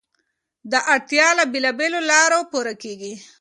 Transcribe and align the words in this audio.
دا 0.71 0.79
اړتیا 0.93 1.27
له 1.39 1.43
بېلابېلو 1.51 1.99
لارو 2.11 2.39
پوره 2.51 2.73
کېږي. 2.83 3.13